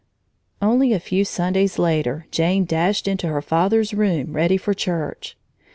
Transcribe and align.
Only 0.63 0.93
a 0.93 0.99
few 0.99 1.23
Sundays 1.23 1.77
later 1.77 2.25
Jane 2.31 2.65
dashed 2.65 3.07
into 3.07 3.27
her 3.27 3.39
father's 3.43 3.93
room 3.93 4.33
ready 4.33 4.57
for 4.57 4.73
church. 4.73 5.37